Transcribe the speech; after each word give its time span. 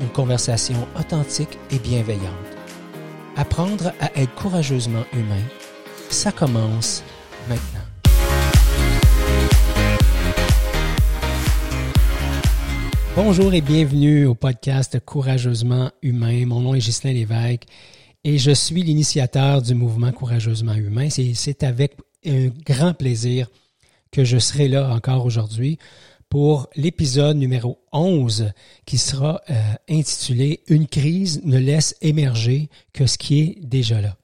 une 0.00 0.08
conversation 0.08 0.86
authentique 0.98 1.58
et 1.70 1.78
bienveillante. 1.78 2.32
Apprendre 3.36 3.92
à 4.00 4.10
être 4.18 4.34
courageusement 4.34 5.04
humain, 5.12 5.42
ça 6.10 6.32
commence 6.32 7.02
maintenant. 7.48 7.80
Bonjour 13.14 13.54
et 13.54 13.62
bienvenue 13.62 14.26
au 14.26 14.34
podcast 14.34 15.00
Courageusement 15.00 15.90
humain. 16.02 16.44
Mon 16.46 16.60
nom 16.60 16.74
est 16.74 16.80
Ghislain 16.80 17.12
Lévesque 17.12 17.64
et 18.24 18.36
je 18.36 18.50
suis 18.50 18.82
l'initiateur 18.82 19.62
du 19.62 19.74
mouvement 19.74 20.12
Courageusement 20.12 20.74
humain. 20.74 21.08
C'est 21.08 21.62
avec 21.62 21.96
un 22.26 22.48
grand 22.66 22.92
plaisir 22.92 23.48
que 24.12 24.24
je 24.24 24.38
serai 24.38 24.68
là 24.68 24.90
encore 24.90 25.24
aujourd'hui 25.24 25.78
pour 26.28 26.68
l'épisode 26.76 27.36
numéro 27.36 27.78
11 27.92 28.52
qui 28.84 28.98
sera 28.98 29.40
euh, 29.50 29.54
intitulé 29.88 30.62
Une 30.68 30.86
crise 30.86 31.40
ne 31.44 31.58
laisse 31.58 31.96
émerger 32.00 32.68
que 32.92 33.06
ce 33.06 33.18
qui 33.18 33.40
est 33.40 33.58
déjà 33.64 34.00
là. 34.00 34.16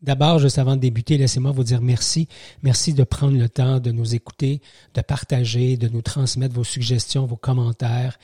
D'abord, 0.00 0.38
juste 0.38 0.58
avant 0.58 0.76
de 0.76 0.80
débuter, 0.80 1.18
laissez-moi 1.18 1.50
vous 1.50 1.64
dire 1.64 1.80
merci. 1.80 2.28
Merci 2.62 2.94
de 2.94 3.02
prendre 3.02 3.36
le 3.36 3.48
temps 3.48 3.80
de 3.80 3.90
nous 3.90 4.14
écouter, 4.14 4.62
de 4.94 5.00
partager, 5.00 5.76
de 5.76 5.88
nous 5.88 6.02
transmettre 6.02 6.54
vos 6.54 6.64
suggestions, 6.64 7.26
vos 7.26 7.36
commentaires 7.36 8.18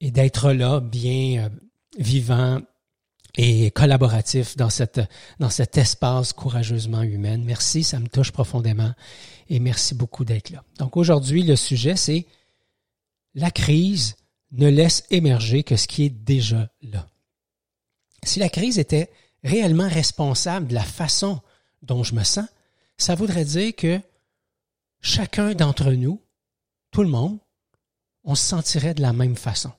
et 0.00 0.10
d'être 0.10 0.52
là 0.52 0.80
bien 0.80 1.44
euh, 1.44 1.48
vivant 1.98 2.60
et 3.36 3.70
collaboratif 3.70 4.56
dans, 4.56 4.70
cette, 4.70 5.00
dans 5.38 5.50
cet 5.50 5.78
espace 5.78 6.32
courageusement 6.32 7.02
humain. 7.02 7.38
Merci, 7.38 7.84
ça 7.84 8.00
me 8.00 8.08
touche 8.08 8.32
profondément 8.32 8.92
et 9.48 9.60
merci 9.60 9.94
beaucoup 9.94 10.24
d'être 10.24 10.50
là. 10.50 10.64
Donc 10.78 10.96
aujourd'hui, 10.96 11.44
le 11.44 11.54
sujet, 11.54 11.94
c'est 11.94 12.26
la 13.34 13.50
crise 13.50 14.16
ne 14.52 14.68
laisse 14.68 15.04
émerger 15.10 15.62
que 15.62 15.76
ce 15.76 15.86
qui 15.86 16.04
est 16.04 16.10
déjà 16.10 16.70
là. 16.82 17.06
Si 18.24 18.38
la 18.38 18.48
crise 18.48 18.78
était 18.78 19.10
réellement 19.44 19.88
responsable 19.88 20.68
de 20.68 20.74
la 20.74 20.82
façon 20.82 21.40
dont 21.82 22.02
je 22.02 22.14
me 22.14 22.24
sens, 22.24 22.46
ça 22.98 23.14
voudrait 23.14 23.44
dire 23.44 23.74
que 23.74 24.00
chacun 25.00 25.54
d'entre 25.54 25.92
nous, 25.92 26.20
tout 26.90 27.02
le 27.02 27.08
monde, 27.08 27.38
on 28.24 28.34
se 28.34 28.44
sentirait 28.44 28.94
de 28.94 29.02
la 29.02 29.12
même 29.12 29.36
façon. 29.36 29.72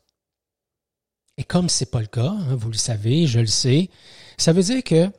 Et 1.38 1.44
comme 1.44 1.70
ce 1.70 1.84
n'est 1.84 1.90
pas 1.92 2.02
le 2.02 2.08
cas, 2.08 2.30
hein, 2.30 2.56
vous 2.56 2.70
le 2.70 2.78
savez, 2.78 3.28
je 3.28 3.40
le 3.40 3.48
sais, 3.48 3.90
ça 4.38 4.54
veut 4.54 4.64
dire 4.64 4.84
que 4.84 5.12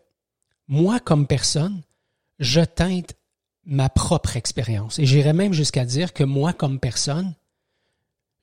moi, 0.67 1.01
comme 1.01 1.27
personne, 1.27 1.83
je 2.39 2.61
teinte 2.61 3.15
ma 3.65 3.89
propre 3.89 4.37
expérience. 4.37 4.99
Et 4.99 5.07
j'irais 5.07 5.33
même 5.33 5.53
jusqu'à 5.53 5.85
dire 5.85 6.13
que 6.13 6.25
moi, 6.25 6.53
comme 6.53 6.81
personne, 6.81 7.35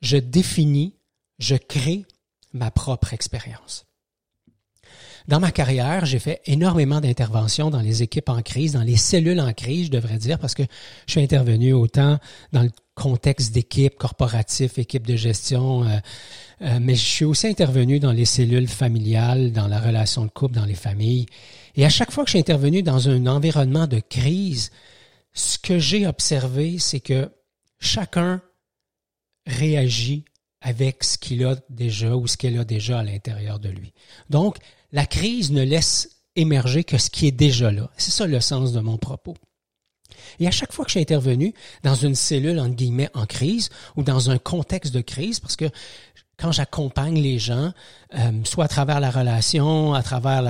je 0.02 0.18
définis, 0.18 0.96
je 1.40 1.56
crée 1.56 2.06
ma 2.54 2.72
propre 2.72 3.14
expérience. 3.14 3.86
Dans 5.28 5.40
ma 5.40 5.52
carrière, 5.52 6.06
j'ai 6.06 6.18
fait 6.18 6.42
énormément 6.46 7.02
d'interventions 7.02 7.70
dans 7.70 7.82
les 7.82 8.02
équipes 8.02 8.30
en 8.30 8.42
crise, 8.42 8.74
dans 8.74 8.82
les 8.82 8.96
cellules 8.96 9.40
en 9.40 9.54
crise, 9.54 9.88
je 9.88 9.92
devrais 9.92 10.18
dire, 10.18 10.40
parce 10.40 10.56
que 10.56 10.64
je 11.06 11.12
suis 11.12 11.22
intervenu 11.22 11.74
autant 11.74 12.18
dans 12.52 12.64
le 12.64 12.72
contexte 12.96 13.54
d'équipe 13.54 13.96
corporatif, 13.96 14.80
équipe 14.80 15.06
de 15.06 15.16
gestion, 15.16 15.84
euh, 15.84 15.98
euh, 16.62 16.80
mais 16.82 16.96
je 16.96 17.06
suis 17.06 17.26
aussi 17.26 17.48
intervenu 17.48 18.00
dans 18.00 18.12
les 18.12 18.26
cellules 18.26 18.68
familiales, 18.68 19.52
dans 19.52 19.68
la 19.68 19.80
relation 19.80 20.26
de 20.26 20.32
couple, 20.32 20.56
dans 20.56 20.66
les 20.66 20.74
familles. 20.74 21.28
Et 21.76 21.86
à 21.86 21.90
chaque 21.90 22.12
fois 22.12 22.24
que 22.24 22.30
je 22.30 22.32
suis 22.32 22.40
intervenu 22.40 22.82
dans 22.82 23.08
un 23.08 23.28
environnement 23.28 23.88
de 23.88 24.00
crise, 24.00 24.72
ce 25.34 25.58
que 25.60 25.78
j'ai 25.78 26.08
observé, 26.08 26.80
c'est 26.80 27.00
que 27.00 27.30
chacun 27.80 28.42
réagit 29.50 30.26
avec 30.62 31.04
ce 31.04 31.18
qu'il 31.18 31.44
a 31.46 31.56
déjà 31.70 32.16
ou 32.16 32.28
ce 32.28 32.38
qu'elle 32.38 32.58
a 32.60 32.66
déjà 32.66 33.00
à 33.00 33.04
l'intérieur 33.04 33.60
de 33.60 33.70
lui. 33.70 33.94
Donc, 34.30 34.58
la 34.92 35.06
crise 35.06 35.52
ne 35.52 35.64
laisse 35.64 36.22
émerger 36.36 36.84
que 36.84 36.98
ce 36.98 37.10
qui 37.10 37.28
est 37.28 37.32
déjà 37.32 37.72
là. 37.72 37.90
C'est 37.98 38.12
ça 38.12 38.26
le 38.28 38.40
sens 38.40 38.74
de 38.74 38.80
mon 38.80 38.98
propos. 38.98 39.36
Et 40.40 40.48
à 40.48 40.52
chaque 40.52 40.74
fois 40.74 40.86
que 40.86 40.92
j'ai 40.92 41.02
intervenu 41.02 41.54
dans 41.84 41.96
une 41.96 42.16
cellule, 42.16 42.60
entre 42.60 42.76
guillemets, 42.76 43.10
en 43.14 43.26
crise 43.26 43.70
ou 43.96 44.04
dans 44.04 44.30
un 44.30 44.38
contexte 44.38 44.94
de 44.94 45.02
crise, 45.02 45.40
parce 45.40 45.56
que 45.56 45.70
quand 46.38 46.52
j'accompagne 46.52 47.22
les 47.22 47.38
gens, 47.38 47.74
euh, 48.16 48.32
soit 48.44 48.66
à 48.66 48.68
travers 48.68 49.00
la 49.00 49.12
relation, 49.12 49.94
à 49.94 50.02
travers 50.02 50.42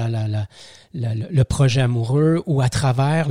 le 0.94 1.44
projet 1.44 1.82
amoureux 1.82 2.44
ou 2.46 2.62
à 2.62 2.70
travers 2.70 3.28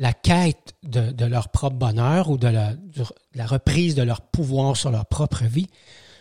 la 0.00 0.14
quête 0.14 0.74
de, 0.82 1.24
leur 1.26 1.50
propre 1.50 1.76
bonheur 1.76 2.30
ou 2.30 2.38
de 2.38 2.48
la, 2.48 2.72
de 2.72 3.04
la 3.34 3.46
reprise 3.46 3.94
de 3.94 4.02
leur 4.02 4.22
pouvoir 4.22 4.74
sur 4.74 4.90
leur 4.90 5.04
propre 5.04 5.44
vie, 5.44 5.68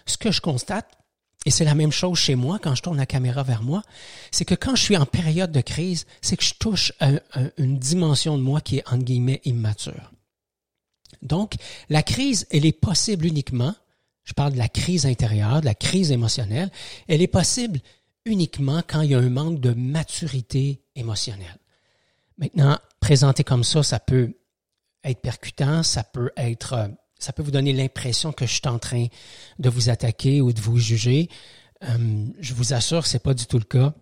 ce 0.06 0.18
que 0.18 0.32
je 0.32 0.42
constate, 0.42 0.92
et 1.46 1.50
c'est 1.50 1.64
la 1.64 1.76
même 1.76 1.94
chose 1.94 2.20
chez 2.20 2.36
moi 2.36 2.60
quand 2.62 2.76
je 2.76 2.82
tourne 2.82 2.98
la 2.98 3.06
caméra 3.06 3.42
vers 3.42 3.64
moi, 3.64 3.82
c'est 4.32 4.44
que 4.44 4.54
quand 4.54 4.76
je 4.76 4.84
suis 4.84 4.98
en 4.98 5.06
période 5.06 5.54
de 5.54 5.62
crise, 5.62 6.06
c'est 6.22 6.36
que 6.36 6.44
je 6.44 6.56
touche 6.56 6.92
une 7.58 7.80
dimension 7.80 8.38
de 8.38 8.44
moi 8.44 8.60
qui 8.60 8.80
est 8.80 8.88
entre 8.90 9.06
guillemets 9.06 9.40
immature. 9.46 10.12
Donc, 11.22 11.56
la 11.88 12.04
crise, 12.04 12.48
elle 12.52 12.66
est 12.66 12.78
possible 12.78 13.26
uniquement, 13.26 13.74
je 14.26 14.34
parle 14.34 14.52
de 14.52 14.58
la 14.58 14.68
crise 14.68 15.06
intérieure, 15.06 15.62
de 15.62 15.66
la 15.66 15.74
crise 15.74 16.12
émotionnelle, 16.12 16.70
elle 17.08 17.22
est 17.22 17.28
possible 17.28 17.80
uniquement 18.26 18.82
quand 18.86 19.02
il 19.02 19.12
y 19.12 19.16
a 19.16 19.20
un 19.20 19.30
manque 19.30 19.62
de 19.62 19.72
maturité 19.72 20.82
émotionnelle. 20.96 21.58
Maintenant, 22.38 22.78
présenté 23.10 23.44
comme 23.44 23.64
ça, 23.64 23.82
ça 23.82 24.00
peut 24.00 24.38
être 25.04 25.20
percutant, 25.20 25.82
ça 25.82 26.04
peut 26.04 26.30
être 26.38 26.74
euh, 26.74 26.88
ça 27.18 27.34
peut 27.34 27.42
vous 27.42 27.50
donner 27.50 27.74
l'impression 27.74 28.32
que 28.32 28.46
je 28.46 28.54
suis 28.54 28.68
en 28.68 28.78
train 28.78 29.08
de 29.58 29.68
vous 29.68 29.90
attaquer 29.90 30.42
ou 30.42 30.54
de 30.54 30.62
vous 30.62 30.78
juger. 30.78 31.28
Euh, 31.86 32.28
je 32.40 32.54
vous 32.54 32.72
assure, 32.72 33.08
c'est 33.08 33.24
pas 33.24 33.34
du 33.34 33.48
tout 33.48 33.58
le 33.58 33.64
cas. 33.64 33.96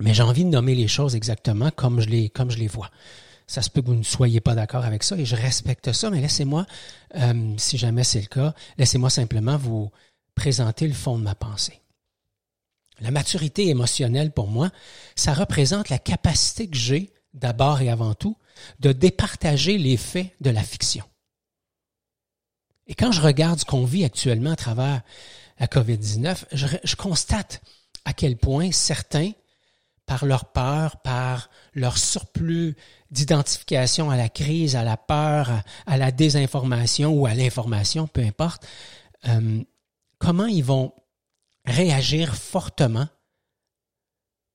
Mais 0.00 0.12
j'ai 0.12 0.22
envie 0.22 0.44
de 0.44 0.50
nommer 0.50 0.74
les 0.74 0.86
choses 0.86 1.16
exactement 1.16 1.70
comme 1.70 2.02
je 2.02 2.10
les, 2.10 2.28
comme 2.28 2.50
je 2.50 2.58
les 2.58 2.66
vois. 2.66 2.90
Ça 3.46 3.62
se 3.62 3.70
peut 3.70 3.80
que 3.80 3.86
vous 3.86 3.94
ne 3.94 4.02
soyez 4.02 4.42
pas 4.42 4.54
d'accord 4.54 4.84
avec 4.84 5.02
ça 5.02 5.16
et 5.16 5.24
je 5.24 5.34
respecte 5.34 5.90
ça, 5.90 6.10
mais 6.10 6.20
laissez-moi, 6.20 6.66
euh, 7.14 7.54
si 7.56 7.78
jamais 7.78 8.04
c'est 8.04 8.20
le 8.20 8.26
cas, 8.26 8.54
laissez-moi 8.76 9.08
simplement 9.08 9.56
vous 9.56 9.90
présenter 10.34 10.86
le 10.86 10.92
fond 10.92 11.16
de 11.16 11.24
ma 11.24 11.34
pensée. 11.34 11.80
La 13.00 13.12
maturité 13.12 13.68
émotionnelle, 13.68 14.30
pour 14.30 14.48
moi, 14.48 14.70
ça 15.16 15.32
représente 15.32 15.88
la 15.88 15.98
capacité 15.98 16.68
que 16.68 16.76
j'ai, 16.76 17.14
d'abord 17.34 17.80
et 17.80 17.90
avant 17.90 18.14
tout, 18.14 18.36
de 18.80 18.92
départager 18.92 19.78
les 19.78 19.96
faits 19.96 20.32
de 20.40 20.50
la 20.50 20.62
fiction. 20.62 21.04
Et 22.86 22.94
quand 22.94 23.12
je 23.12 23.20
regarde 23.20 23.60
ce 23.60 23.64
qu'on 23.64 23.84
vit 23.84 24.04
actuellement 24.04 24.50
à 24.50 24.56
travers 24.56 25.02
la 25.60 25.66
COVID-19, 25.66 26.44
je, 26.52 26.96
constate 26.96 27.62
à 28.04 28.12
quel 28.12 28.36
point 28.36 28.72
certains, 28.72 29.30
par 30.06 30.24
leur 30.24 30.46
peur, 30.46 31.00
par 31.02 31.50
leur 31.72 31.98
surplus 31.98 32.74
d'identification 33.12 34.10
à 34.10 34.16
la 34.16 34.28
crise, 34.28 34.74
à 34.74 34.82
la 34.82 34.96
peur, 34.96 35.62
à, 35.86 35.96
la 35.98 36.10
désinformation 36.10 37.12
ou 37.12 37.26
à 37.26 37.34
l'information, 37.34 38.08
peu 38.08 38.22
importe, 38.22 38.66
euh, 39.28 39.62
comment 40.18 40.46
ils 40.46 40.64
vont 40.64 40.92
réagir 41.64 42.34
fortement 42.34 43.06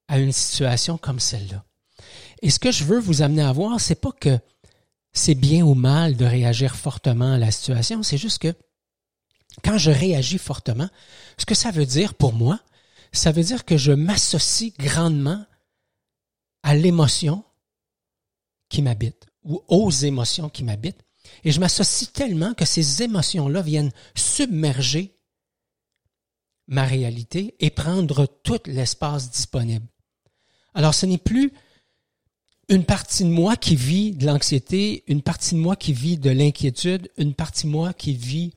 à 0.09 0.19
une 0.19 0.33
situation 0.33 0.97
comme 0.97 1.21
celle-là? 1.21 1.63
Et 2.45 2.51
ce 2.51 2.59
que 2.59 2.71
je 2.71 2.83
veux 2.83 2.99
vous 2.99 3.23
amener 3.23 3.41
à 3.41 3.51
voir, 3.51 3.81
c'est 3.81 3.99
pas 3.99 4.11
que 4.11 4.37
c'est 5.13 5.33
bien 5.33 5.65
ou 5.65 5.73
mal 5.73 6.15
de 6.15 6.25
réagir 6.25 6.75
fortement 6.75 7.33
à 7.33 7.37
la 7.39 7.49
situation. 7.49 8.03
C'est 8.03 8.19
juste 8.19 8.37
que 8.37 8.53
quand 9.63 9.79
je 9.79 9.89
réagis 9.89 10.37
fortement, 10.37 10.87
ce 11.39 11.45
que 11.47 11.55
ça 11.55 11.71
veut 11.71 11.87
dire 11.87 12.13
pour 12.13 12.33
moi, 12.33 12.59
ça 13.11 13.31
veut 13.31 13.41
dire 13.41 13.65
que 13.65 13.77
je 13.77 13.91
m'associe 13.91 14.71
grandement 14.77 15.43
à 16.61 16.75
l'émotion 16.75 17.43
qui 18.69 18.83
m'habite 18.83 19.25
ou 19.43 19.63
aux 19.67 19.89
émotions 19.89 20.47
qui 20.47 20.63
m'habitent. 20.63 21.01
Et 21.45 21.51
je 21.51 21.59
m'associe 21.59 22.13
tellement 22.13 22.53
que 22.53 22.65
ces 22.65 23.01
émotions-là 23.01 23.63
viennent 23.63 23.91
submerger 24.13 25.17
ma 26.67 26.83
réalité 26.83 27.55
et 27.59 27.71
prendre 27.71 28.27
tout 28.43 28.61
l'espace 28.67 29.31
disponible. 29.31 29.87
Alors 30.75 30.93
ce 30.93 31.07
n'est 31.07 31.17
plus 31.17 31.51
une 32.69 32.83
partie 32.83 33.23
de 33.23 33.29
moi 33.29 33.55
qui 33.55 33.75
vit 33.75 34.11
de 34.11 34.25
l'anxiété, 34.25 35.03
une 35.07 35.21
partie 35.21 35.55
de 35.55 35.59
moi 35.59 35.75
qui 35.75 35.93
vit 35.93 36.17
de 36.17 36.29
l'inquiétude, 36.29 37.11
une 37.17 37.33
partie 37.33 37.67
de 37.67 37.71
moi 37.71 37.93
qui 37.93 38.13
vit 38.13 38.53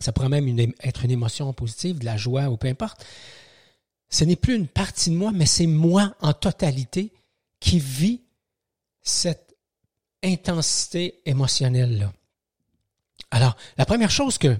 ça 0.00 0.12
pourrait 0.12 0.28
même 0.28 0.72
être 0.82 1.04
une 1.04 1.10
émotion 1.10 1.52
positive, 1.52 1.98
de 1.98 2.04
la 2.04 2.16
joie 2.16 2.50
ou 2.50 2.56
peu 2.56 2.68
importe. 2.68 3.04
Ce 4.10 4.24
n'est 4.24 4.36
plus 4.36 4.54
une 4.54 4.68
partie 4.68 5.10
de 5.10 5.16
moi, 5.16 5.32
mais 5.32 5.46
c'est 5.46 5.66
moi 5.66 6.14
en 6.20 6.32
totalité 6.32 7.12
qui 7.58 7.78
vit 7.78 8.20
cette 9.02 9.56
intensité 10.22 11.22
émotionnelle-là. 11.24 12.12
Alors, 13.30 13.56
la 13.78 13.86
première 13.86 14.10
chose 14.10 14.36
que, 14.36 14.56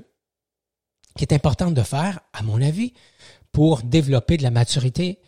qui 1.16 1.24
est 1.24 1.34
importante 1.34 1.74
de 1.74 1.82
faire, 1.82 2.20
à 2.32 2.42
mon 2.42 2.62
avis, 2.62 2.94
pour 3.52 3.82
développer 3.82 4.36
de 4.36 4.42
la 4.42 4.50
maturité 4.50 5.20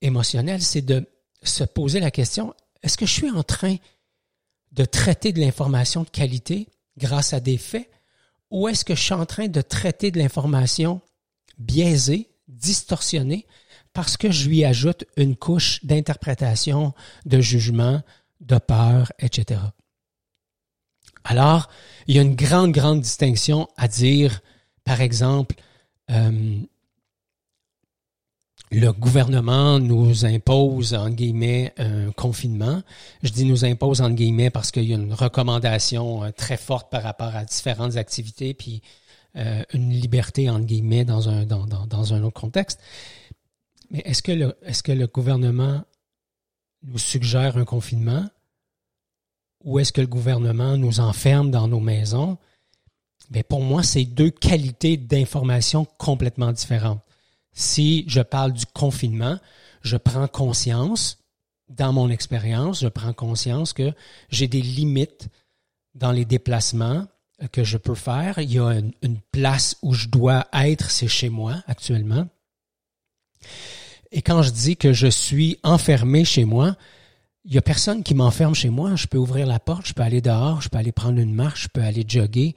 émotionnelle, 0.00 0.62
c'est 0.62 0.82
de 0.82 1.06
se 1.42 1.64
poser 1.64 2.00
la 2.00 2.10
question, 2.10 2.54
est-ce 2.82 2.96
que 2.96 3.06
je 3.06 3.12
suis 3.12 3.30
en 3.30 3.42
train 3.42 3.76
de 4.72 4.84
traiter 4.84 5.32
de 5.32 5.40
l'information 5.40 6.02
de 6.02 6.10
qualité 6.10 6.68
grâce 6.96 7.32
à 7.32 7.40
des 7.40 7.58
faits 7.58 7.90
ou 8.50 8.68
est-ce 8.68 8.84
que 8.84 8.94
je 8.94 9.02
suis 9.02 9.14
en 9.14 9.26
train 9.26 9.48
de 9.48 9.60
traiter 9.60 10.10
de 10.10 10.18
l'information 10.18 11.00
biaisée, 11.58 12.30
distorsionnée, 12.48 13.46
parce 13.92 14.16
que 14.16 14.30
je 14.30 14.48
lui 14.48 14.64
ajoute 14.64 15.04
une 15.16 15.36
couche 15.36 15.84
d'interprétation, 15.84 16.94
de 17.26 17.40
jugement, 17.40 18.02
de 18.40 18.58
peur, 18.58 19.12
etc. 19.18 19.60
Alors, 21.24 21.68
il 22.06 22.16
y 22.16 22.18
a 22.18 22.22
une 22.22 22.36
grande, 22.36 22.72
grande 22.72 23.00
distinction 23.00 23.68
à 23.76 23.88
dire, 23.88 24.40
par 24.84 25.00
exemple, 25.00 25.56
euh, 26.10 26.60
le 28.70 28.92
gouvernement 28.92 29.78
nous 29.78 30.26
impose, 30.26 30.94
en 30.94 31.10
guillemets, 31.10 31.72
un 31.78 32.10
confinement. 32.12 32.82
Je 33.22 33.30
dis 33.30 33.44
nous 33.44 33.64
impose, 33.64 34.00
en 34.00 34.10
guillemets, 34.10 34.50
parce 34.50 34.70
qu'il 34.70 34.84
y 34.84 34.92
a 34.92 34.96
une 34.96 35.14
recommandation 35.14 36.24
euh, 36.24 36.30
très 36.30 36.56
forte 36.56 36.90
par 36.90 37.02
rapport 37.02 37.34
à 37.34 37.44
différentes 37.44 37.96
activités, 37.96 38.54
puis 38.54 38.82
euh, 39.36 39.62
une 39.72 39.90
liberté, 39.90 40.50
en 40.50 40.60
guillemets, 40.60 41.04
dans 41.04 41.28
un, 41.28 41.46
dans, 41.46 41.66
dans, 41.66 41.86
dans 41.86 42.14
un 42.14 42.22
autre 42.22 42.40
contexte. 42.40 42.80
Mais 43.90 44.02
est-ce 44.04 44.22
que, 44.22 44.32
le, 44.32 44.54
est-ce 44.62 44.82
que 44.82 44.92
le 44.92 45.06
gouvernement 45.06 45.82
nous 46.82 46.98
suggère 46.98 47.56
un 47.56 47.64
confinement? 47.64 48.28
Ou 49.64 49.78
est-ce 49.78 49.92
que 49.92 50.00
le 50.00 50.06
gouvernement 50.06 50.76
nous 50.76 51.00
enferme 51.00 51.50
dans 51.50 51.68
nos 51.68 51.80
maisons? 51.80 52.36
Mais 53.30 53.42
pour 53.42 53.62
moi, 53.62 53.82
c'est 53.82 54.04
deux 54.04 54.30
qualités 54.30 54.96
d'information 54.96 55.86
complètement 55.98 56.52
différentes 56.52 57.00
si 57.58 58.04
je 58.06 58.20
parle 58.20 58.52
du 58.52 58.66
confinement, 58.66 59.36
je 59.82 59.96
prends 59.96 60.28
conscience, 60.28 61.18
dans 61.68 61.92
mon 61.92 62.08
expérience, 62.08 62.80
je 62.80 62.88
prends 62.88 63.12
conscience 63.12 63.72
que 63.72 63.92
j'ai 64.30 64.46
des 64.46 64.62
limites 64.62 65.28
dans 65.94 66.12
les 66.12 66.24
déplacements 66.24 67.06
que 67.50 67.64
je 67.64 67.76
peux 67.76 67.96
faire. 67.96 68.38
Il 68.38 68.52
y 68.52 68.60
a 68.60 68.80
une, 69.02 69.20
place 69.32 69.76
où 69.82 69.92
je 69.92 70.06
dois 70.06 70.46
être, 70.52 70.90
c'est 70.90 71.08
chez 71.08 71.28
moi 71.28 71.56
actuellement. 71.66 72.28
Et 74.12 74.22
quand 74.22 74.42
je 74.42 74.50
dis 74.50 74.76
que 74.76 74.92
je 74.92 75.08
suis 75.08 75.58
enfermé 75.64 76.24
chez 76.24 76.44
moi, 76.44 76.76
il 77.48 77.54
y 77.54 77.58
a 77.58 77.62
personne 77.62 78.02
qui 78.02 78.14
m'enferme 78.14 78.54
chez 78.54 78.68
moi. 78.68 78.94
Je 78.94 79.06
peux 79.06 79.16
ouvrir 79.16 79.46
la 79.46 79.58
porte, 79.58 79.86
je 79.86 79.94
peux 79.94 80.02
aller 80.02 80.20
dehors, 80.20 80.60
je 80.60 80.68
peux 80.68 80.76
aller 80.76 80.92
prendre 80.92 81.18
une 81.18 81.32
marche, 81.32 81.62
je 81.62 81.68
peux 81.68 81.80
aller 81.80 82.04
jogger. 82.06 82.54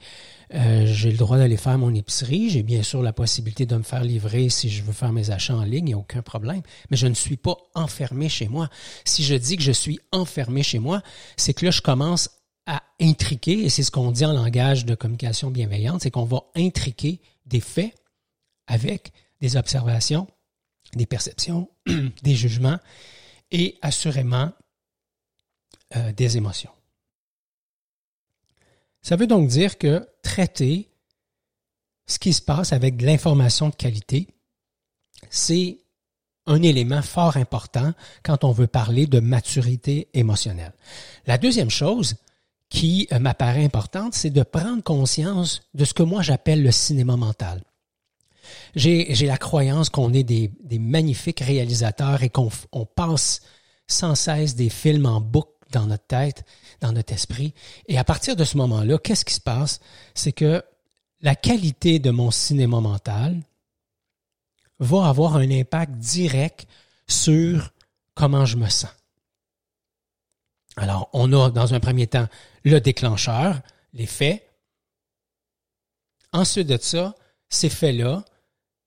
Euh, 0.52 0.84
j'ai 0.84 1.10
le 1.10 1.16
droit 1.16 1.38
d'aller 1.38 1.56
faire 1.56 1.78
mon 1.78 1.94
épicerie. 1.94 2.50
J'ai 2.50 2.62
bien 2.62 2.82
sûr 2.82 3.00
la 3.00 3.14
possibilité 3.14 3.64
de 3.64 3.74
me 3.74 3.84
faire 3.84 4.04
livrer 4.04 4.50
si 4.50 4.68
je 4.68 4.82
veux 4.82 4.92
faire 4.92 5.10
mes 5.10 5.30
achats 5.30 5.56
en 5.56 5.64
ligne, 5.64 5.76
il 5.78 5.84
n'y 5.84 5.94
a 5.94 5.98
aucun 5.98 6.20
problème. 6.20 6.60
Mais 6.90 6.98
je 6.98 7.06
ne 7.06 7.14
suis 7.14 7.38
pas 7.38 7.56
enfermé 7.74 8.28
chez 8.28 8.48
moi. 8.48 8.68
Si 9.06 9.24
je 9.24 9.34
dis 9.34 9.56
que 9.56 9.62
je 9.62 9.72
suis 9.72 9.98
enfermé 10.12 10.62
chez 10.62 10.78
moi, 10.78 11.00
c'est 11.38 11.54
que 11.54 11.64
là, 11.64 11.70
je 11.70 11.80
commence 11.80 12.28
à 12.66 12.82
intriquer, 13.00 13.64
et 13.64 13.70
c'est 13.70 13.84
ce 13.84 13.90
qu'on 13.90 14.12
dit 14.12 14.26
en 14.26 14.34
langage 14.34 14.84
de 14.84 14.94
communication 14.94 15.50
bienveillante, 15.50 16.02
c'est 16.02 16.10
qu'on 16.10 16.26
va 16.26 16.42
intriquer 16.54 17.22
des 17.46 17.60
faits 17.60 17.94
avec 18.66 19.12
des 19.40 19.56
observations, 19.56 20.26
des 20.94 21.06
perceptions, 21.06 21.70
des 22.22 22.34
jugements 22.34 22.78
et 23.50 23.78
assurément 23.80 24.52
euh, 25.96 26.12
des 26.12 26.36
émotions. 26.36 26.70
Ça 29.02 29.16
veut 29.16 29.26
donc 29.26 29.48
dire 29.48 29.78
que 29.78 30.06
traiter 30.22 30.88
ce 32.06 32.18
qui 32.18 32.32
se 32.32 32.42
passe 32.42 32.72
avec 32.72 32.96
de 32.96 33.06
l'information 33.06 33.68
de 33.68 33.74
qualité, 33.74 34.28
c'est 35.30 35.78
un 36.46 36.62
élément 36.62 37.02
fort 37.02 37.36
important 37.36 37.92
quand 38.22 38.44
on 38.44 38.52
veut 38.52 38.66
parler 38.66 39.06
de 39.06 39.20
maturité 39.20 40.08
émotionnelle. 40.14 40.72
La 41.26 41.38
deuxième 41.38 41.70
chose 41.70 42.16
qui 42.68 43.06
euh, 43.12 43.18
m'apparaît 43.18 43.64
importante, 43.64 44.14
c'est 44.14 44.30
de 44.30 44.42
prendre 44.42 44.82
conscience 44.82 45.62
de 45.74 45.84
ce 45.84 45.94
que 45.94 46.02
moi 46.02 46.22
j'appelle 46.22 46.62
le 46.62 46.72
cinéma 46.72 47.16
mental. 47.16 47.62
J'ai 48.74 49.14
la 49.26 49.36
croyance 49.36 49.88
qu'on 49.88 50.12
est 50.12 50.24
des, 50.24 50.50
des, 50.64 50.78
magnifiques 50.78 51.40
réalisateurs 51.40 52.22
et 52.22 52.28
qu'on 52.28 52.50
passe 52.96 53.40
sans 53.86 54.14
cesse 54.14 54.56
des 54.56 54.68
films 54.68 55.06
en 55.06 55.20
boucle 55.20 55.51
dans 55.72 55.86
notre 55.86 56.06
tête, 56.06 56.44
dans 56.80 56.92
notre 56.92 57.12
esprit. 57.12 57.54
Et 57.88 57.98
à 57.98 58.04
partir 58.04 58.36
de 58.36 58.44
ce 58.44 58.56
moment-là, 58.58 58.98
qu'est-ce 58.98 59.24
qui 59.24 59.34
se 59.34 59.40
passe? 59.40 59.80
C'est 60.14 60.32
que 60.32 60.62
la 61.20 61.34
qualité 61.34 61.98
de 61.98 62.10
mon 62.10 62.30
cinéma 62.30 62.80
mental 62.80 63.42
va 64.78 65.06
avoir 65.06 65.36
un 65.36 65.50
impact 65.50 65.92
direct 65.94 66.66
sur 67.06 67.72
comment 68.14 68.44
je 68.44 68.56
me 68.56 68.68
sens. 68.68 68.90
Alors, 70.76 71.10
on 71.12 71.32
a 71.32 71.50
dans 71.50 71.74
un 71.74 71.80
premier 71.80 72.06
temps 72.06 72.28
le 72.64 72.80
déclencheur, 72.80 73.60
les 73.92 74.06
faits. 74.06 74.48
Ensuite 76.32 76.68
de 76.68 76.78
ça, 76.78 77.14
ces 77.48 77.68
faits-là 77.68 78.24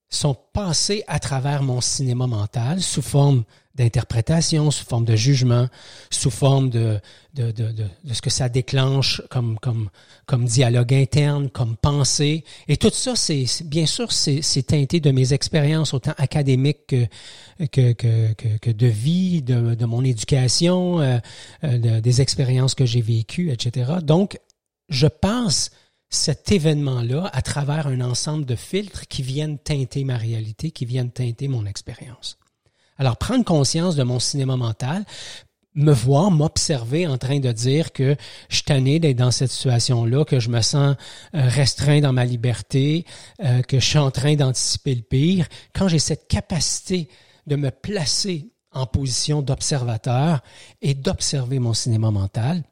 sont 0.10 0.34
passés 0.34 1.04
à 1.08 1.20
travers 1.20 1.62
mon 1.62 1.82
cinéma 1.82 2.28
mental 2.28 2.82
sous 2.82 3.02
forme 3.02 3.44
d'interprétation, 3.76 4.72
sous 4.72 4.86
forme 4.86 5.06
de 5.06 5.16
jugement, 5.16 5.68
sous 6.10 6.32
forme 6.32 6.70
de, 6.70 7.00
de, 7.34 7.52
de, 7.52 7.72
de, 7.72 8.14
ce 8.14 8.22
que 8.22 8.30
ça 8.30 8.48
déclenche 8.48 9.22
comme, 9.30 9.60
comme, 9.60 9.90
comme 10.26 10.46
dialogue 10.46 10.94
interne, 10.94 11.50
comme 11.50 11.76
pensée. 11.76 12.46
Et 12.68 12.78
tout 12.78 12.90
ça, 12.92 13.16
c'est 13.16 13.46
bien 13.66 13.86
sûr, 13.86 14.12
c'est 14.12 14.64
teinté 14.66 15.00
de 15.00 15.12
mes 15.12 15.34
expériences, 15.34 15.94
autant 15.94 16.14
académiques 16.18 16.88
que, 16.88 17.06
que, 17.66 17.94
que, 18.34 18.58
que, 18.58 18.72
de 18.72 18.88
vie, 18.88 19.42
de, 19.42 19.76
de 19.76 19.86
mon 19.86 20.04
éducation, 20.04 21.02
euh, 21.02 21.18
euh 21.64 22.02
des 22.02 22.22
expériences 22.22 22.76
que 22.76 22.86
j'ai 22.86 23.02
vécues, 23.02 23.52
etc. 23.52 23.94
Donc, 24.02 24.40
je 24.90 25.08
pense 25.08 25.72
cet 26.10 26.52
événement-là 26.52 27.30
à 27.34 27.42
travers 27.42 27.88
un 27.88 28.02
ensemble 28.02 28.46
de 28.46 28.56
filtres 28.56 29.08
qui 29.08 29.22
viennent 29.22 29.58
teinter 29.58 30.04
ma 30.04 30.18
réalité, 30.18 30.72
qui 30.72 30.86
viennent 30.86 31.12
teinter 31.12 31.48
mon 31.48 31.66
expérience. 31.66 32.38
Alors, 32.98 33.18
prendre 33.18 33.44
conscience 33.44 33.96
de 33.96 34.04
mon 34.04 34.20
cinéma 34.20 34.56
mental, 34.56 35.04
me 35.76 35.92
voir, 35.92 36.32
m'observer 36.32 37.06
en 37.06 37.18
train 37.18 37.40
de 37.40 37.52
dire 37.52 37.92
que 37.92 38.16
je 38.50 38.56
suis 38.56 39.00
d'être 39.00 39.18
dans 39.18 39.32
cette 39.32 39.52
situation-là, 39.52 40.24
que 40.24 40.40
je 40.40 40.50
me 40.50 40.62
sens 40.62 40.96
euh, 41.36 41.48
restreint 41.50 42.00
dans 42.00 42.14
ma 42.14 42.26
liberté, 42.26 43.06
euh, 43.44 43.62
que 43.62 43.80
je 43.80 43.86
suis 43.86 43.98
en 43.98 44.12
train 44.12 44.36
d'anticiper 44.36 44.96
le 44.96 45.02
pire, 45.02 45.48
quand 45.74 45.90
j'ai 45.90 46.00
cette 46.00 46.28
capacité 46.28 47.10
de 47.46 47.58
me 47.58 47.72
placer 47.72 48.52
en 48.72 48.86
position 48.86 49.42
d'observateur 49.42 50.42
et 50.82 50.94
d'observer 50.94 51.60
mon 51.60 51.74
cinéma 51.74 52.12
mental, 52.12 52.64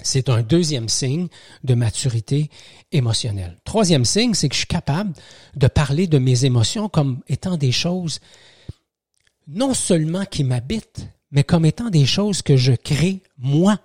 c'est 0.00 0.28
un 0.28 0.42
deuxième 0.42 0.88
signe 0.88 1.26
de 1.64 1.74
maturité 1.74 2.50
émotionnelle. 2.92 3.58
Troisième 3.64 4.04
signe, 4.04 4.34
c'est 4.34 4.48
que 4.48 4.54
je 4.54 4.60
suis 4.60 4.68
capable 4.68 5.12
de 5.56 5.66
parler 5.66 6.06
de 6.06 6.18
mes 6.18 6.44
émotions 6.44 6.88
comme 6.88 7.20
étant 7.28 7.56
des 7.56 7.72
choses 7.72 8.20
non 9.48 9.74
seulement 9.74 10.24
qui 10.24 10.44
m'habitent, 10.44 11.08
mais 11.30 11.42
comme 11.42 11.64
étant 11.64 11.90
des 11.90 12.06
choses 12.06 12.42
que 12.42 12.56
je 12.56 12.72
crée 12.72 13.22
moi 13.38 13.78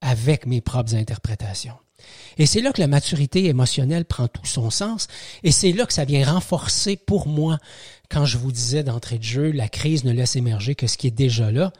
avec 0.00 0.46
mes 0.46 0.60
propres 0.60 0.94
interprétations. 0.94 1.76
Et 2.38 2.46
c'est 2.46 2.60
là 2.60 2.72
que 2.72 2.80
la 2.80 2.88
maturité 2.88 3.46
émotionnelle 3.46 4.04
prend 4.04 4.26
tout 4.26 4.46
son 4.46 4.70
sens, 4.70 5.06
et 5.44 5.52
c'est 5.52 5.72
là 5.72 5.86
que 5.86 5.92
ça 5.92 6.04
vient 6.04 6.32
renforcer 6.32 6.96
pour 6.96 7.28
moi, 7.28 7.58
quand 8.10 8.24
je 8.24 8.38
vous 8.38 8.50
disais 8.50 8.82
d'entrée 8.82 9.18
de 9.18 9.22
jeu, 9.22 9.52
la 9.52 9.68
crise 9.68 10.04
ne 10.04 10.12
laisse 10.12 10.34
émerger 10.34 10.74
que 10.74 10.88
ce 10.88 10.96
qui 10.96 11.06
est 11.06 11.12
déjà 11.12 11.52
là, 11.52 11.72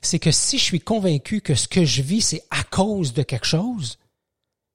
c'est 0.00 0.20
que 0.20 0.30
si 0.30 0.58
je 0.58 0.64
suis 0.64 0.80
convaincu 0.80 1.40
que 1.40 1.56
ce 1.56 1.66
que 1.66 1.84
je 1.84 2.02
vis, 2.02 2.20
c'est 2.20 2.44
à 2.50 2.62
cause 2.62 3.12
de 3.14 3.22
quelque 3.22 3.46
chose 3.46 3.98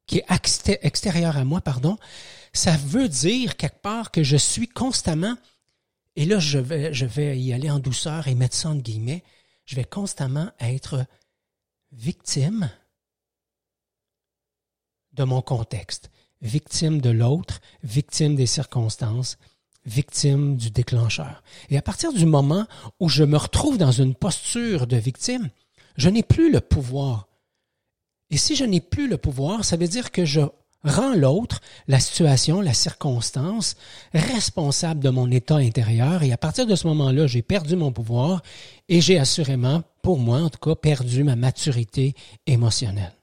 qui 0.06 0.18
est 0.18 0.80
extérieur 0.82 1.38
à 1.38 1.46
moi, 1.46 1.62
pardon, 1.62 1.98
ça 2.52 2.76
veut 2.76 3.08
dire 3.08 3.56
quelque 3.56 3.82
part 3.82 4.12
que 4.12 4.22
je 4.22 4.36
suis 4.36 4.68
constamment, 4.68 5.36
et 6.16 6.26
là 6.26 6.40
je 6.40 6.60
vais, 6.60 7.40
y 7.40 7.54
aller 7.54 7.70
en 7.70 7.80
douceur 7.80 8.28
et 8.28 8.36
mettre 8.36 8.56
ça 8.56 8.70
en 8.70 8.76
guillemets, 8.76 9.24
je 9.66 9.76
vais 9.76 9.84
constamment 9.84 10.52
être 10.60 11.06
victime 11.92 12.70
de 15.14 15.24
mon 15.24 15.42
contexte, 15.42 16.10
victime 16.42 17.00
de 17.02 17.10
l'autre, 17.10 17.62
victime 17.84 18.36
des 18.36 18.48
circonstances, 18.48 19.38
victime 19.86 20.58
du 20.58 20.72
déclencheur. 20.72 21.44
Et 21.70 21.78
à 21.78 21.82
partir 21.82 22.14
du 22.14 22.26
moment 22.26 22.68
où 23.00 23.10
je 23.10 23.24
me 23.24 23.38
retrouve 23.38 23.78
dans 23.78 23.92
une 23.92 24.16
posture 24.16 24.88
de 24.88 24.98
victime, 24.98 25.50
je 25.98 26.10
n'ai 26.10 26.24
plus 26.24 26.52
le 26.52 26.62
pouvoir. 26.62 27.28
Et 28.30 28.38
si 28.38 28.56
je 28.56 28.66
n'ai 28.66 28.82
plus 28.82 29.08
le 29.08 29.18
pouvoir, 29.18 29.64
ça 29.64 29.78
veut 29.78 29.88
dire 29.88 30.12
que 30.12 30.26
je 30.26 30.42
rend 30.84 31.14
l'autre, 31.14 31.62
la 31.88 32.00
situation, 32.00 32.62
la 32.62 32.74
circonstance, 32.74 33.76
responsable 34.14 35.00
de 35.00 35.10
mon 35.10 35.30
état 35.32 35.58
intérieur. 35.58 36.24
Et 36.24 36.32
à 36.32 36.38
partir 36.38 36.66
de 36.66 36.76
ce 36.76 36.88
moment-là, 36.88 37.28
j'ai 37.28 37.42
perdu 37.42 37.76
mon 37.76 37.92
pouvoir 37.92 38.42
et 38.90 39.02
j'ai 39.02 39.18
assurément, 39.18 39.84
pour 40.02 40.20
moi 40.20 40.40
en 40.40 40.50
tout 40.50 40.60
cas, 40.60 40.76
perdu 40.76 41.24
ma 41.24 41.36
maturité 41.36 42.16
émotionnelle. 42.46 43.14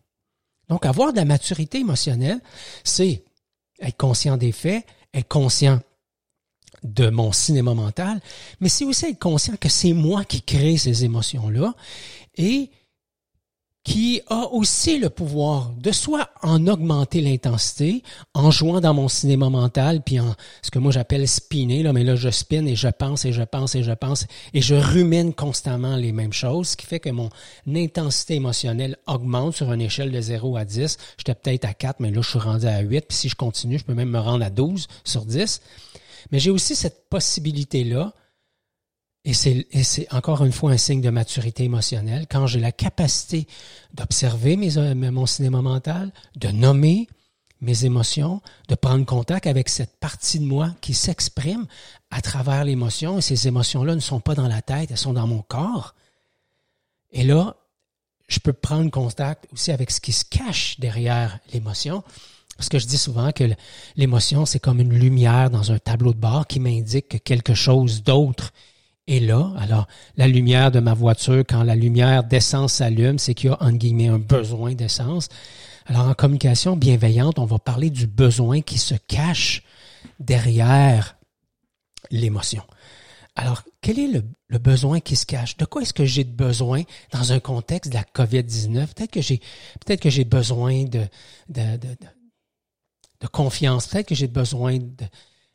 Donc, 0.69 0.87
avoir 0.87 1.13
de 1.13 1.19
la 1.19 1.25
maturité 1.25 1.79
émotionnelle, 1.81 2.41
c'est 2.85 3.25
être 3.81 3.97
conscient 3.97 4.37
des 4.37 4.53
faits, 4.53 4.87
être 5.13 5.29
conscient 5.29 5.81
de 6.83 7.11
mon 7.11 7.33
cinéma 7.33 7.75
mental, 7.75 8.21
mais 8.61 8.69
c'est 8.69 8.85
aussi 8.85 9.07
être 9.07 9.19
conscient 9.19 9.57
que 9.57 9.69
c'est 9.69 9.93
moi 9.93 10.25
qui 10.25 10.41
crée 10.41 10.79
ces 10.79 11.05
émotions-là 11.05 11.75
et 12.37 12.71
qui 13.83 14.21
a 14.29 14.47
aussi 14.53 14.99
le 14.99 15.09
pouvoir 15.09 15.73
de 15.79 15.91
soit 15.91 16.29
en 16.43 16.67
augmenter 16.67 17.23
l'intensité 17.23 18.03
en 18.35 18.51
jouant 18.51 18.81
dans 18.81 18.93
mon 18.93 19.09
cinéma 19.09 19.49
mental 19.49 20.03
puis 20.03 20.21
en 20.21 20.35
ce 20.61 20.71
que 20.71 20.79
moi 20.79 20.93
j'appelle 20.93 21.27
spinner 21.27 21.83
là 21.83 21.95
mais 21.95 22.05
là 22.05 22.15
je 22.15 22.29
spinne 22.29 22.69
et 22.69 22.77
je 22.77 22.89
pense 22.89 23.25
et 23.25 23.33
je 23.33 23.43
pense 23.43 23.75
et 23.75 23.83
je 23.83 23.93
pense 23.93 24.27
et 24.53 24.61
je 24.61 24.75
rumine 24.75 25.33
constamment 25.33 25.97
les 25.97 26.13
mêmes 26.13 26.35
choses 26.35 26.71
ce 26.71 26.77
qui 26.77 26.85
fait 26.85 27.01
que 27.01 27.09
mon 27.09 27.31
intensité 27.67 28.35
émotionnelle 28.35 28.99
augmente 29.07 29.57
sur 29.57 29.73
une 29.73 29.81
échelle 29.81 30.13
de 30.13 30.21
0 30.21 30.59
à 30.59 30.67
10 30.67 30.99
j'étais 31.17 31.35
peut-être 31.35 31.65
à 31.65 31.73
4 31.73 32.01
mais 32.01 32.11
là 32.11 32.21
je 32.21 32.29
suis 32.29 32.39
rendu 32.39 32.67
à 32.67 32.81
8 32.81 33.07
puis 33.09 33.17
si 33.17 33.29
je 33.31 33.37
continue 33.37 33.79
je 33.79 33.85
peux 33.85 33.95
même 33.95 34.11
me 34.11 34.21
rendre 34.21 34.45
à 34.45 34.51
12 34.51 34.89
sur 35.05 35.25
10 35.25 35.63
mais 36.33 36.39
j'ai 36.39 36.51
aussi 36.51 36.77
cette 36.77 37.09
possibilité 37.09 37.85
là 37.85 38.13
et 39.25 39.35
c'est 39.35 40.13
encore 40.13 40.45
une 40.45 40.53
fois 40.53 40.73
un 40.73 40.79
signe 40.79 41.03
de 41.03 41.11
maturité 41.11 41.65
émotionnelle 41.65 42.27
quand 42.31 42.47
j'ai 42.47 42.61
la 42.61 42.73
capacité 42.73 43.47
d'observer 43.93 44.59
euh, 44.79 44.95
mon 44.95 45.27
cinéma 45.27 45.61
mental, 45.61 46.11
de 46.37 46.49
nommer 46.49 47.07
mes 47.61 47.85
émotions, 47.85 48.41
de 48.69 48.75
prendre 48.75 49.05
contact 49.05 49.47
avec 49.47 49.69
cette 49.69 49.99
partie 50.01 50.39
de 50.39 50.47
moi 50.47 50.75
qui 50.81 50.95
s'exprime 50.95 51.67
à 52.11 52.23
travers 52.23 52.65
l'émotion. 52.65 53.19
Et 53.19 53.21
ces 53.21 53.47
émotions-là 53.47 53.95
ne 53.95 54.01
sont 54.01 54.21
pas 54.21 54.35
dans 54.35 54.49
la 54.49 54.63
tête, 54.63 54.91
elles 54.91 54.97
sont 54.97 55.13
dans 55.13 55.27
mon 55.27 55.43
corps. 55.43 55.95
Et 57.13 57.23
là, 57.23 57.57
je 58.29 58.39
peux 58.39 58.55
prendre 58.55 58.91
contact 58.91 59.47
aussi 59.53 59.71
avec 59.73 59.91
ce 59.91 60.01
qui 60.01 60.13
se 60.13 60.25
cache 60.25 60.81
derrière 60.81 61.39
l'émotion. 61.53 62.03
Parce 62.57 62.71
que 62.71 62.79
je 62.79 62.87
dis 62.87 62.99
souvent 62.99 63.33
que 63.33 63.45
l'émotion, 63.97 64.47
c'est 64.47 64.61
comme 64.61 64.81
une 64.81 64.95
lumière 64.95 65.51
dans 65.51 65.73
un 65.73 65.79
tableau 65.79 66.15
de 66.15 66.19
bord 66.19 66.47
qui 66.47 66.61
m'indique 66.61 67.09
que 67.09 67.17
quelque 67.19 67.55
chose 67.55 68.03
d'autre 68.03 68.53
est 69.07 69.21
là. 69.21 69.53
Alors, 69.59 69.87
la 70.17 70.29
lumière 70.29 70.71
de 70.71 70.81
ma 70.81 70.95
voiture, 70.95 71.45
quand 71.49 71.63
la 71.63 71.75
lumière 71.75 72.25
d'essence 72.25 72.75
s'allume, 72.75 73.19
c'est 73.19 73.35
qu'il 73.35 73.51
y 73.51 73.53
a, 73.53 73.63
en 73.63 73.73
guillemets, 73.73 74.09
un 74.09 74.19
besoin 74.19 74.75
d'essence. 74.75 75.29
Alors, 75.87 76.09
en 76.09 76.15
communication 76.15 76.77
bienveillante, 76.77 77.39
on 77.39 77.47
va 77.47 77.59
parler 77.59 77.91
du 77.91 78.07
besoin 78.07 78.61
qui 78.61 78.79
se 78.79 78.95
cache 78.95 79.63
derrière 80.19 81.17
l'émotion. 82.11 82.63
Alors, 83.37 83.63
quel 83.81 83.99
est 83.99 84.09
le, 84.09 84.59
besoin 84.59 85.01
qui 85.01 85.17
se 85.17 85.25
cache? 85.25 85.57
De 85.57 85.65
quoi 85.65 85.83
est-ce 85.83 85.95
que 85.95 86.05
j'ai 86.05 86.25
besoin 86.25 86.83
dans 87.13 87.33
un 87.33 87.41
contexte 87.41 87.91
de 87.91 87.97
la 87.97 88.03
COVID-19? 88.03 88.89
Peut-être 88.95 89.11
que 89.13 89.23
j'ai, 89.23 89.39
peut-être 89.85 90.01
que 90.01 90.11
j'ai 90.11 90.25
besoin 90.25 90.85
de, 90.85 91.07
de, 91.49 91.79
de 93.21 93.27
confiance. 93.27 93.87
Peut-être 93.87 94.09
que 94.09 94.15
j'ai 94.15 94.27
besoin 94.27 94.79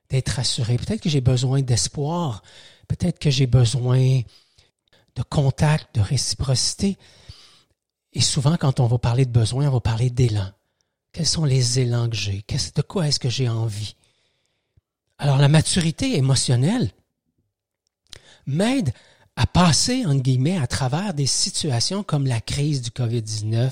d'être 0.09 0.39
assuré. 0.39 0.77
Peut-être 0.77 1.01
que 1.01 1.09
j'ai 1.09 1.21
besoin 1.21 1.61
d'espoir. 1.61 2.41
Peut-être 2.87 3.19
que 3.19 3.29
j'ai 3.29 3.47
besoin 3.47 4.21
de 5.15 5.23
contact, 5.29 5.95
de 5.95 6.01
réciprocité. 6.01 6.97
Et 8.13 8.21
souvent, 8.21 8.57
quand 8.57 8.79
on 8.79 8.87
va 8.87 8.97
parler 8.97 9.25
de 9.25 9.31
besoin, 9.31 9.67
on 9.67 9.71
va 9.71 9.79
parler 9.79 10.09
d'élan. 10.09 10.49
Quels 11.11 11.25
sont 11.25 11.45
les 11.45 11.79
élans 11.79 12.09
que 12.09 12.15
j'ai? 12.15 12.43
De 12.75 12.81
quoi 12.81 13.07
est-ce 13.07 13.19
que 13.19 13.29
j'ai 13.29 13.49
envie? 13.49 13.95
Alors, 15.17 15.37
la 15.37 15.47
maturité 15.47 16.17
émotionnelle 16.17 16.91
m'aide 18.45 18.93
à 19.37 19.47
passer, 19.47 20.05
entre 20.05 20.21
guillemets, 20.21 20.57
à 20.57 20.67
travers 20.67 21.13
des 21.13 21.25
situations 21.25 22.03
comme 22.03 22.27
la 22.27 22.41
crise 22.41 22.81
du 22.81 22.89
COVID-19, 22.89 23.71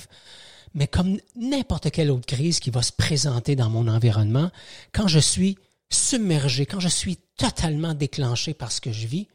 mais 0.74 0.88
comme 0.88 1.20
n'importe 1.36 1.92
quelle 1.92 2.12
autre 2.12 2.26
crise 2.26 2.60
qui 2.60 2.70
va 2.70 2.82
se 2.82 2.92
présenter 2.92 3.56
dans 3.56 3.70
mon 3.70 3.88
environnement, 3.88 4.50
quand 4.92 5.08
je 5.08 5.20
suis 5.20 5.58
submergé, 5.90 6.66
quand 6.66 6.80
je 6.80 6.88
suis 6.88 7.18
totalement 7.38 7.94
déclenché 7.94 8.54
par 8.54 8.72
ce 8.72 8.82
que 8.82 8.92
je 8.92 9.08
vis, 9.08 9.28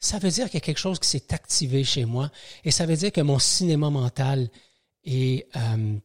ça 0.00 0.18
veut 0.18 0.30
dire 0.30 0.46
qu'il 0.46 0.54
y 0.54 0.58
a 0.58 0.66
quelque 0.66 0.78
chose 0.78 0.98
qui 0.98 1.08
s'est 1.08 1.34
activé 1.34 1.82
chez 1.84 2.04
moi 2.04 2.30
et 2.64 2.70
ça 2.70 2.86
veut 2.86 2.96
dire 2.96 3.10
que 3.12 3.20
mon 3.20 3.38
cinéma 3.38 3.90
mental 3.90 4.48
est, 5.04 5.48
euh, 5.56 5.98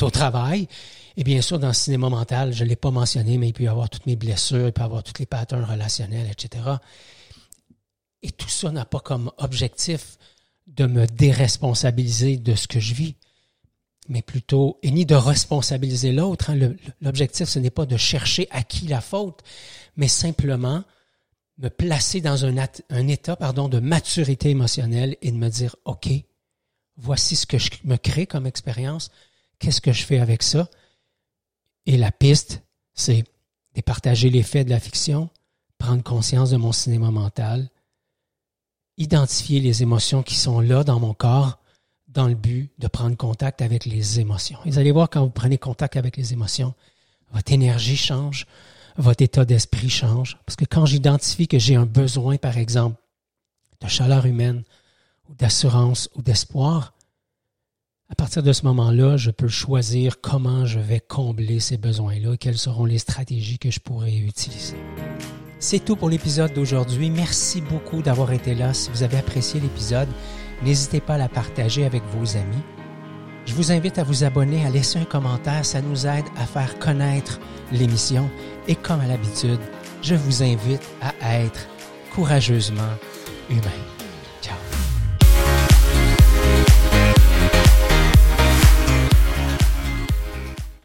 au 0.00 0.10
travail. 0.10 0.68
Et 1.16 1.24
bien 1.24 1.40
sûr, 1.40 1.58
dans 1.58 1.68
le 1.68 1.74
cinéma 1.74 2.08
mental, 2.08 2.52
je 2.52 2.62
ne 2.62 2.68
l'ai 2.68 2.76
pas 2.76 2.90
mentionné, 2.90 3.38
mais 3.38 3.48
il 3.48 3.52
peut 3.52 3.64
y 3.64 3.68
avoir 3.68 3.88
toutes 3.88 4.06
mes 4.06 4.16
blessures, 4.16 4.66
il 4.66 4.72
peut 4.72 4.82
y 4.82 4.84
avoir 4.84 5.02
tous 5.02 5.18
les 5.18 5.26
patterns 5.26 5.64
relationnels, 5.64 6.30
etc. 6.30 6.62
Et 8.22 8.30
tout 8.30 8.48
ça 8.48 8.70
n'a 8.70 8.84
pas 8.84 9.00
comme 9.00 9.32
objectif 9.38 10.18
de 10.66 10.86
me 10.86 11.06
déresponsabiliser 11.06 12.36
de 12.36 12.54
ce 12.54 12.66
que 12.66 12.80
je 12.80 12.94
vis 12.94 13.16
mais 14.08 14.22
plutôt, 14.22 14.78
et 14.82 14.90
ni 14.90 15.06
de 15.06 15.14
responsabiliser 15.14 16.12
l'autre. 16.12 16.50
Hein. 16.50 16.74
L'objectif, 17.00 17.48
ce 17.48 17.58
n'est 17.58 17.70
pas 17.70 17.86
de 17.86 17.96
chercher 17.96 18.48
à 18.50 18.62
qui 18.62 18.86
la 18.86 19.00
faute, 19.00 19.42
mais 19.96 20.08
simplement 20.08 20.84
me 21.58 21.68
placer 21.68 22.20
dans 22.20 22.44
un, 22.44 22.54
un 22.90 23.08
état 23.08 23.36
pardon, 23.36 23.68
de 23.68 23.80
maturité 23.80 24.50
émotionnelle 24.50 25.16
et 25.22 25.30
de 25.30 25.36
me 25.36 25.48
dire, 25.48 25.76
OK, 25.84 26.08
voici 26.96 27.36
ce 27.36 27.46
que 27.46 27.58
je 27.58 27.70
me 27.84 27.96
crée 27.96 28.26
comme 28.26 28.46
expérience, 28.46 29.10
qu'est-ce 29.58 29.80
que 29.80 29.92
je 29.92 30.04
fais 30.04 30.18
avec 30.18 30.42
ça? 30.42 30.68
Et 31.86 31.96
la 31.96 32.12
piste, 32.12 32.62
c'est 32.94 33.24
de 33.74 33.80
partager 33.80 34.30
les 34.30 34.42
faits 34.42 34.66
de 34.66 34.72
la 34.72 34.80
fiction, 34.80 35.30
prendre 35.78 36.02
conscience 36.02 36.50
de 36.50 36.56
mon 36.56 36.72
cinéma 36.72 37.10
mental, 37.10 37.70
identifier 38.96 39.60
les 39.60 39.82
émotions 39.82 40.22
qui 40.22 40.34
sont 40.34 40.60
là 40.60 40.84
dans 40.84 40.98
mon 40.98 41.14
corps, 41.14 41.58
dans 42.16 42.28
le 42.28 42.34
but 42.34 42.70
de 42.78 42.88
prendre 42.88 43.16
contact 43.16 43.62
avec 43.62 43.84
les 43.84 44.20
émotions. 44.20 44.58
vous 44.64 44.78
allez 44.78 44.90
voir, 44.90 45.10
quand 45.10 45.22
vous 45.22 45.30
prenez 45.30 45.58
contact 45.58 45.96
avec 45.96 46.16
les 46.16 46.32
émotions, 46.32 46.74
votre 47.32 47.52
énergie 47.52 47.96
change, 47.96 48.46
votre 48.96 49.22
état 49.22 49.44
d'esprit 49.44 49.90
change. 49.90 50.38
Parce 50.46 50.56
que 50.56 50.64
quand 50.64 50.86
j'identifie 50.86 51.46
que 51.46 51.58
j'ai 51.58 51.76
un 51.76 51.86
besoin, 51.86 52.36
par 52.36 52.56
exemple, 52.56 52.96
de 53.80 53.88
chaleur 53.88 54.24
humaine, 54.24 54.64
ou 55.28 55.34
d'assurance, 55.34 56.08
ou 56.14 56.22
d'espoir, 56.22 56.94
à 58.08 58.14
partir 58.14 58.42
de 58.42 58.52
ce 58.52 58.64
moment-là, 58.64 59.16
je 59.16 59.30
peux 59.30 59.48
choisir 59.48 60.20
comment 60.20 60.64
je 60.64 60.78
vais 60.78 61.00
combler 61.00 61.60
ces 61.60 61.76
besoins-là 61.76 62.34
et 62.34 62.38
quelles 62.38 62.56
seront 62.56 62.84
les 62.86 62.98
stratégies 62.98 63.58
que 63.58 63.70
je 63.70 63.80
pourrais 63.80 64.16
utiliser. 64.16 64.76
C'est 65.58 65.84
tout 65.84 65.96
pour 65.96 66.08
l'épisode 66.08 66.54
d'aujourd'hui. 66.54 67.10
Merci 67.10 67.60
beaucoup 67.60 68.02
d'avoir 68.02 68.32
été 68.32 68.54
là. 68.54 68.72
Si 68.72 68.90
vous 68.90 69.02
avez 69.02 69.18
apprécié 69.18 69.60
l'épisode, 69.60 70.08
N'hésitez 70.62 71.00
pas 71.00 71.14
à 71.14 71.18
la 71.18 71.28
partager 71.28 71.84
avec 71.84 72.02
vos 72.16 72.36
amis. 72.36 72.62
Je 73.46 73.54
vous 73.54 73.70
invite 73.70 73.98
à 73.98 74.02
vous 74.02 74.24
abonner, 74.24 74.64
à 74.66 74.70
laisser 74.70 74.98
un 74.98 75.04
commentaire. 75.04 75.64
Ça 75.64 75.80
nous 75.80 76.06
aide 76.06 76.24
à 76.36 76.46
faire 76.46 76.78
connaître 76.78 77.38
l'émission. 77.70 78.28
Et 78.66 78.74
comme 78.74 79.00
à 79.00 79.06
l'habitude, 79.06 79.60
je 80.02 80.14
vous 80.14 80.42
invite 80.42 80.82
à 81.00 81.38
être 81.38 81.68
courageusement 82.12 82.82
humain. 83.50 83.95